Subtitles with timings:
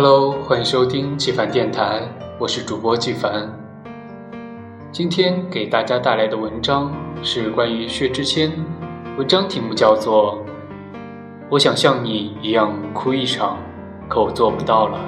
[0.00, 2.00] Hello，欢迎收听纪凡电台，
[2.38, 3.52] 我是主播纪凡。
[4.92, 8.52] 今天给大家带来的文章是关于薛之谦，
[9.16, 10.34] 文章题目叫做
[11.50, 13.56] 《我想像你一样哭一场，
[14.08, 15.00] 可我做不到了》。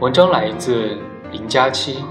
[0.00, 0.96] 文章来自
[1.32, 2.04] 林佳期。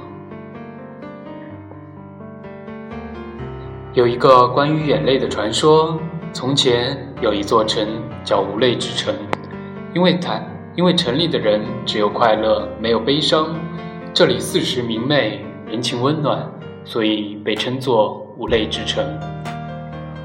[3.93, 5.97] 有一个关于眼泪的传说：
[6.33, 7.87] 从前有一座城
[8.25, 9.15] 叫无泪之城，
[9.93, 10.41] 因为它。
[10.79, 13.53] 因为城里的人只有快乐，没有悲伤。
[14.13, 16.49] 这里四时明媚，人情温暖，
[16.85, 19.03] 所以被称作无泪之城。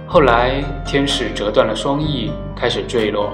[0.06, 3.32] 后来天使折断了双翼，开始坠落，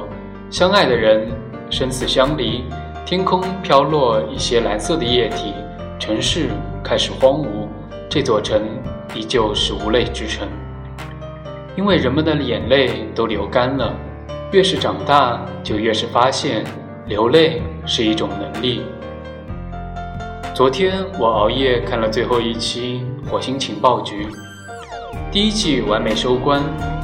[0.48, 1.28] 相爱的人
[1.68, 2.64] 生死相离，
[3.04, 5.52] 天空飘落一些蓝色的液体，
[5.98, 6.48] 城市
[6.82, 7.68] 开始荒芜，
[8.08, 8.62] 这座城
[9.14, 10.48] 依旧是无泪之城。
[11.76, 13.94] 因为人们的眼泪都流干了，
[14.52, 16.64] 越是长大，就越是发现。
[17.10, 18.82] 流泪是一种能力。
[20.54, 24.26] 昨天我熬夜看了最后一期《火星情报局》，
[25.32, 26.62] 第一季完美收官。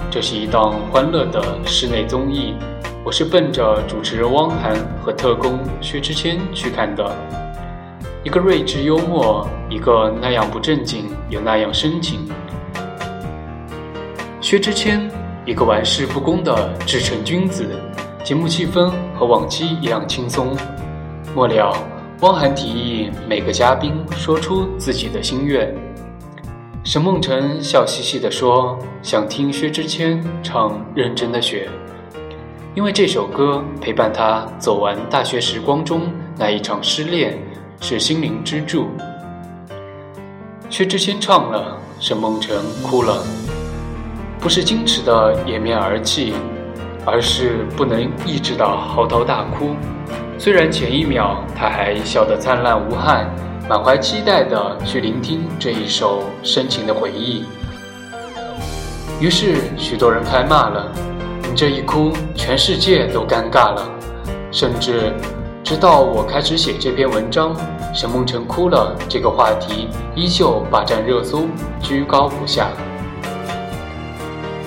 [0.08, 2.54] 这是一档欢乐的室内综艺，
[3.02, 7.12] 我是奔着主持人汪涵和特工薛之谦去看的。
[8.22, 12.20] 一个睿智幽默，一个那样不正经又那样深情。
[14.40, 15.10] 薛之谦，
[15.44, 17.68] 一个玩世不恭的至诚君子。
[18.26, 20.48] 节目气氛和往期一样轻松。
[21.32, 21.72] 末了，
[22.22, 25.72] 汪涵提议每个嘉宾说出自己的心愿。
[26.82, 31.68] 沈梦辰笑嘻嘻地说：“想听薛之谦唱《认真的雪》，
[32.74, 37.38] 因为这首歌陪伴他走完大学时光中那一场失恋，
[37.80, 38.88] 是心灵支柱。”
[40.68, 43.24] 薛之谦唱了，沈梦辰哭了，
[44.40, 46.34] 不是矜持的掩面而泣。
[47.06, 49.76] 而是不能抑制的嚎啕大哭，
[50.36, 53.30] 虽然前一秒他还笑得灿烂无憾，
[53.68, 57.44] 满怀期待的去聆听这一首深情的回忆。
[59.20, 60.92] 于是许多人开骂了
[61.48, 63.88] ：“你这一哭，全世界都尴尬了。”
[64.50, 65.12] 甚至
[65.62, 67.54] 直到我开始写这篇文章，
[67.94, 71.46] 沈梦辰哭了这个话题依旧霸占热搜，
[71.80, 72.68] 居高不下。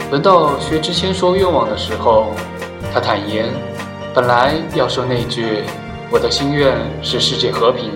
[0.10, 2.34] 轮到薛之谦说愿望的时候，
[2.92, 3.46] 他坦言，
[4.12, 5.64] 本来要说那句
[6.10, 7.92] “我的心愿是世界和平”，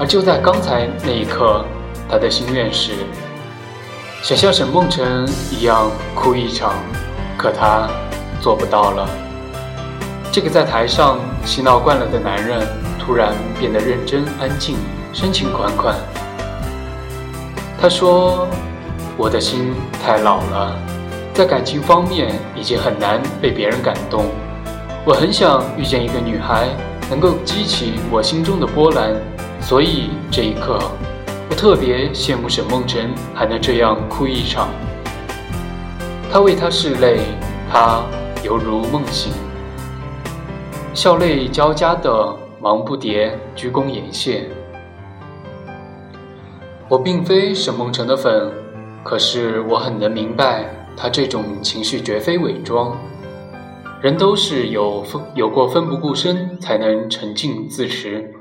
[0.00, 1.62] 而就在刚才那一刻，
[2.08, 2.92] 他的心愿是
[4.22, 6.72] 想像沈梦辰一样哭一场，
[7.36, 7.86] 可他
[8.40, 9.06] 做不到了。
[10.32, 12.66] 这个在台上嬉闹惯了的男人，
[12.98, 14.78] 突然变得认真安静，
[15.12, 15.94] 深情款款。
[17.78, 18.48] 他说
[19.18, 20.74] ：“我的心太老了。”
[21.40, 24.26] 在感情方面已经很难被别人感动，
[25.06, 26.68] 我很想遇见一个女孩，
[27.08, 29.14] 能够激起我心中的波澜，
[29.58, 30.78] 所以这一刻，
[31.48, 34.68] 我特别羡慕沈梦辰还能这样哭一场。
[36.30, 37.20] 他为她拭泪，
[37.72, 38.02] 他
[38.44, 39.32] 犹如梦醒，
[40.92, 44.46] 笑泪交加的忙不迭，鞠躬言谢。
[46.86, 48.52] 我并非沈梦辰的粉，
[49.02, 50.66] 可是我很能明白。
[50.96, 52.96] 他这种情绪绝非伪装，
[54.00, 58.34] 人都是有奋有过奋不顾身才能沉静自持，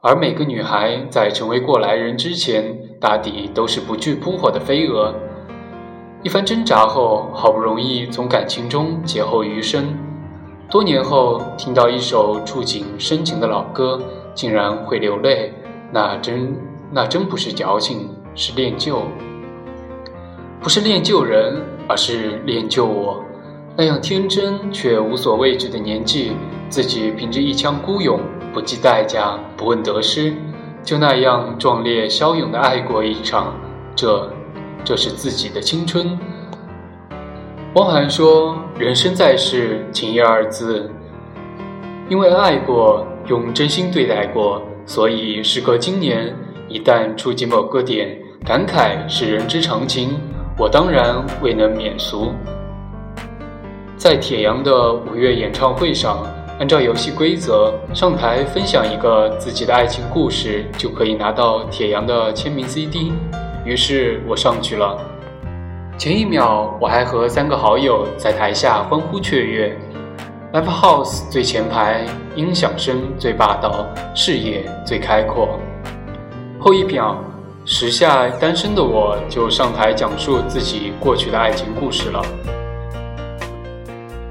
[0.00, 5.14] 而每个女孩在成为过来人之前，大抵都是不惧扑火的飞蛾。
[6.22, 9.96] 一番挣扎后，好不容易从感情中劫后余生，
[10.70, 14.00] 多年后听到一首触景生情的老歌，
[14.34, 15.52] 竟然会流泪，
[15.92, 16.56] 那真
[16.92, 19.02] 那真不是矫情，是恋旧，
[20.60, 21.60] 不是恋旧人。
[21.88, 23.22] 而是练就我
[23.76, 26.32] 那样天真却无所畏惧的年纪，
[26.68, 28.20] 自己凭着一腔孤勇，
[28.52, 30.34] 不计代价，不问得失，
[30.84, 33.54] 就那样壮烈骁勇的爱过一场。
[33.96, 34.30] 这，
[34.84, 36.18] 这是自己的青春。
[37.74, 40.90] 汪涵说：“人生在世，情义二字，
[42.10, 46.36] 因为爱过，用真心对待过，所以时隔今年，
[46.68, 50.20] 一旦触及某个点，感慨是人之常情。”
[50.58, 52.32] 我当然未能免俗。
[53.96, 56.26] 在铁阳的五月演唱会上，
[56.58, 63.12] 按照游戏规则上台分享一个自己的爱情故事，就可以拿到铁阳的签名 CD。
[63.64, 64.98] 于是我上去了。
[65.96, 69.76] 前一秒我还和三个好友在台下欢呼雀跃
[70.52, 75.58] ，Live House 最前排，音响声最霸道，视野最开阔。
[76.58, 77.16] 后一秒。
[77.64, 82.20] 时下单身的我就上台讲述自己过去的爱情故事了。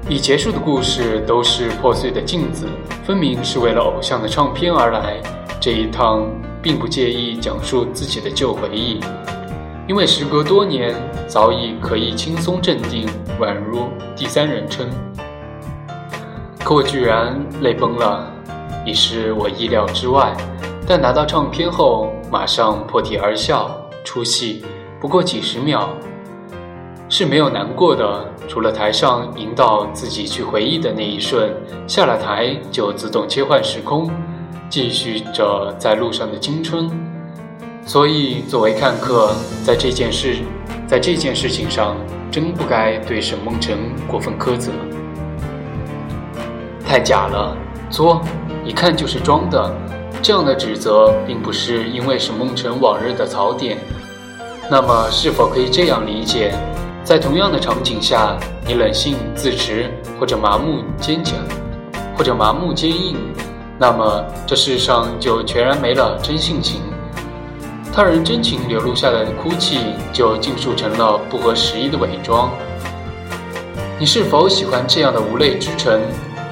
[0.06, 2.66] 已结束的故事都是破碎的镜子，
[3.04, 5.16] 分明是为了偶像的唱片而来。
[5.58, 6.26] 这一趟
[6.60, 9.00] 并不介意讲述自己的旧回忆，
[9.88, 10.94] 因为时隔多年，
[11.26, 13.08] 早已可以轻松镇定，
[13.40, 14.86] 宛如第三人称。
[16.62, 18.30] 可我居然泪崩了，
[18.84, 20.36] 已是我意料之外。
[20.86, 23.70] 但拿到唱片后，马上破涕而笑。
[24.02, 24.64] 出戏
[24.98, 25.90] 不过几十秒。
[27.10, 31.54] 是没有难过的，除了台上引导自己去回忆的那一瞬，
[31.86, 34.10] 下了台就自动切换时空，
[34.70, 36.90] 继续着在路上的青春。
[37.84, 40.38] 所以，作为看客，在这件事，
[40.86, 41.94] 在这件事情上，
[42.30, 43.76] 真不该对沈梦辰
[44.08, 44.72] 过分苛责。
[46.86, 47.54] 太假了，
[47.90, 48.22] 作，
[48.64, 49.70] 一看就是装的。
[50.22, 53.76] 这样的指责，并不是因为沈梦辰往日的槽点。
[54.70, 56.54] 那么，是否可以这样理解？
[57.02, 59.90] 在同样的场景下，你冷性自持，
[60.20, 61.36] 或者麻木坚强，
[62.16, 63.16] 或者麻木坚硬，
[63.76, 66.80] 那么这世上就全然没了真性情。
[67.92, 69.80] 他人真情流露下来的哭泣，
[70.12, 72.48] 就尽数成了不合时宜的伪装。
[73.98, 76.00] 你是否喜欢这样的无泪之城？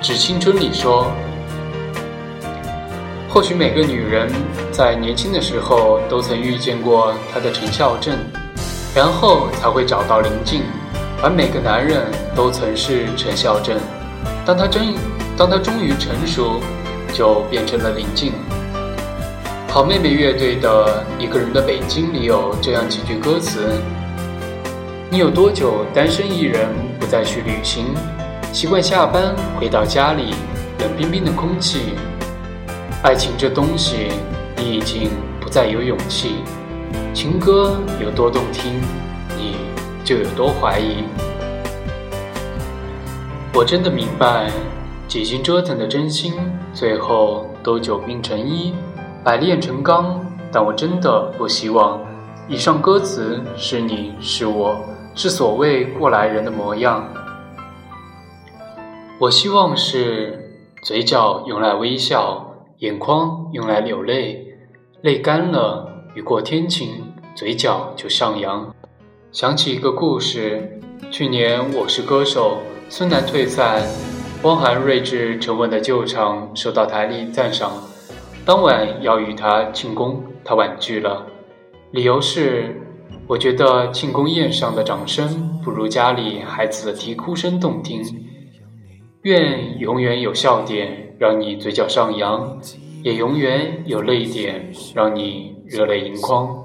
[0.03, 1.07] 致青春里说，
[3.33, 4.29] 或许每个女人
[4.73, 8.19] 在年轻的时候都曾遇见过她的陈孝正。
[8.93, 10.63] 然后才会找到林静，
[11.23, 13.79] 而每个男人都曾是陈孝正。
[14.45, 14.95] 当他真，
[15.37, 16.61] 当他终于成熟，
[17.13, 18.33] 就变成了林静。
[19.69, 23.61] 好妹妹乐队的《一个人的北京》里有这样几句歌词：
[25.09, 26.69] 你有多久单身一人，
[26.99, 27.95] 不再去旅行？
[28.53, 30.35] 习惯下班回到家里，
[30.81, 31.95] 冷冰冰的空气。
[33.03, 34.09] 爱情这东西，
[34.59, 35.09] 你已经
[35.41, 36.45] 不再有勇气。
[37.15, 38.79] 情歌有多动听，
[39.39, 39.57] 你
[40.05, 41.03] 就有多怀疑。
[43.55, 44.51] 我真的明白，
[45.09, 46.35] 几经折腾的真心，
[46.75, 48.75] 最后都久病成医，
[49.25, 50.21] 百炼成钢。
[50.53, 51.99] 但我真的不希望，
[52.49, 54.79] 以上歌词是你是我
[55.15, 57.09] 是所谓过来人的模样。
[59.19, 60.53] 我希望是
[60.83, 62.50] 嘴角用来微笑，
[62.81, 64.43] 眼眶用来流泪，
[65.03, 65.87] 泪干了。
[66.15, 66.89] 雨过天晴，
[67.35, 68.75] 嘴角就上扬。
[69.33, 70.81] 想起一个故事：
[71.11, 72.57] 去年《我是歌手》，
[72.91, 73.83] 孙楠退赛，
[74.45, 77.71] 汪涵睿智沉稳的救场受到台里赞赏。
[78.47, 81.27] 当晚要与他庆功，他婉拒了，
[81.91, 82.81] 理由是：
[83.27, 88.03] 我觉得庆功宴上的掌声不如家里孩子的啼哭声动听。
[89.25, 92.59] 愿永远有笑点让你嘴角上扬，
[93.05, 95.55] 也永远有泪点让你。
[95.67, 96.65] 热泪盈眶，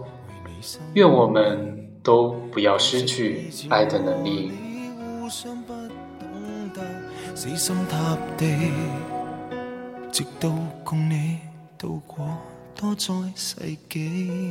[0.94, 4.52] 愿我们都不要失去爱的能力。
[7.36, 8.72] 死心塌地，
[10.12, 10.50] 直到
[10.84, 11.38] 共你
[11.78, 12.26] 度过
[12.76, 14.50] 多载世纪。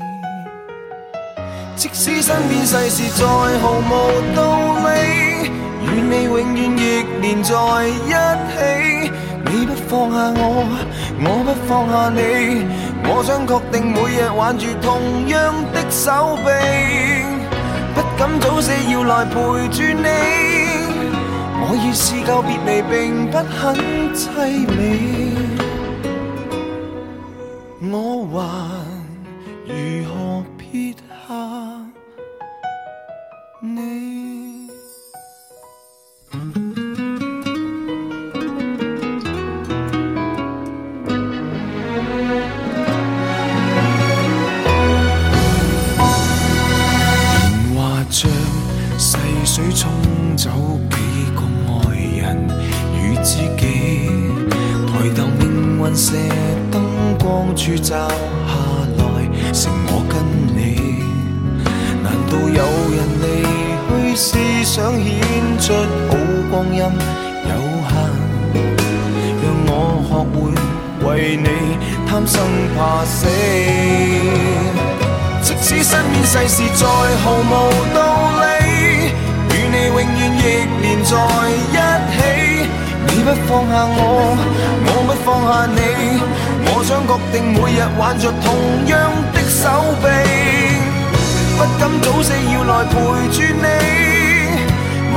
[1.75, 3.27] 即使身边世事再
[3.59, 5.51] 毫无道理，
[5.83, 9.24] 与你永远亦连在一起。
[9.55, 10.67] 你不放下我，
[11.21, 12.19] 我不放下你。
[13.07, 16.51] 我想确定每日挽住同样的手臂，
[17.95, 19.35] 不敢早死要来陪
[19.69, 20.09] 住你。
[21.67, 23.77] 我已试够别离，并不很
[24.13, 24.77] 凄美。
[27.93, 28.43] 我还
[29.69, 29.73] 如
[30.09, 30.34] 何
[64.15, 65.05] 思想显
[65.59, 65.73] 出
[66.09, 66.17] 好
[66.51, 67.53] 光阴有
[67.89, 67.93] 限？
[69.43, 69.73] 让我
[70.09, 70.35] 学会
[71.05, 71.49] 为你
[72.09, 72.41] 贪生
[72.77, 73.27] 怕死。
[75.43, 76.87] 即使身边世事再
[77.23, 77.53] 毫无
[77.93, 77.99] 道
[78.41, 78.43] 理，
[79.51, 80.01] 与你永远
[80.39, 80.43] 亦
[80.81, 81.13] 连在
[81.73, 81.77] 一
[82.15, 82.17] 起。
[83.07, 83.99] 你不放下我。
[84.87, 85.79] 我不放下你，
[86.67, 88.47] 我想确定每日挽着同
[88.87, 88.93] 样
[89.33, 89.63] 的手
[90.01, 90.07] 臂，
[91.57, 92.95] 不敢早死要来陪
[93.31, 93.67] 住你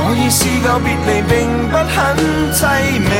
[0.16, 1.32] 已试够别离并
[1.68, 1.96] 不很
[2.52, 2.58] 凄
[3.08, 3.10] 美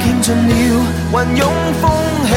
[0.00, 0.50] 见尽了
[1.12, 1.42] 云涌
[1.80, 1.82] 风
[2.26, 2.30] 起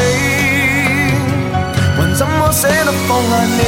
[1.97, 3.59] 还怎么舍得放下你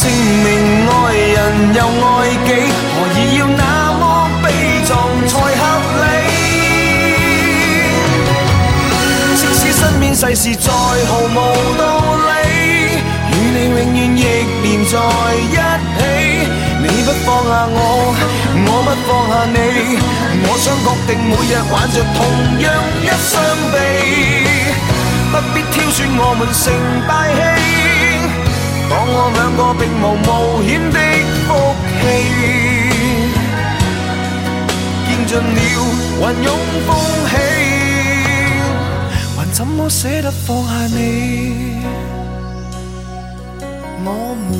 [0.00, 0.02] 证
[0.44, 0.46] 明
[0.88, 1.36] 爱人
[1.74, 2.10] 又爱
[10.20, 11.34] 世事再毫无
[11.78, 11.82] 道
[12.28, 12.28] 理，
[13.32, 14.20] 与你永远亦
[14.60, 14.92] 连在
[15.40, 15.56] 一
[15.96, 15.98] 起。
[16.82, 17.74] 你不放下我，
[18.66, 19.56] 我不放下你，
[20.44, 22.18] 我想确定每日挽着同
[22.60, 22.68] 样
[23.00, 23.32] 一双
[23.72, 23.74] 臂，
[25.32, 26.60] 不必挑选我们成
[27.08, 27.40] 败戏，
[28.90, 30.28] 当我两个并无冒
[30.68, 31.00] 险的
[31.48, 31.48] 福
[32.02, 32.04] 气，
[35.08, 35.58] 见尽了
[36.20, 36.46] 云涌
[36.86, 36.88] 风
[37.30, 37.32] 起，
[39.60, 41.84] 怎么舍得放下你？
[44.06, 44.50] 我们。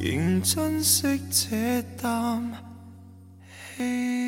[0.00, 2.50] 仍珍惜这啖
[3.76, 4.25] 气。